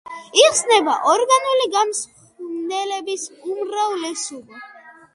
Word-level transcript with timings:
იხსნება 0.43 0.95
ორგანული 1.11 1.69
გამხსნელების 1.77 3.31
უმრავლესობაში. 3.55 4.45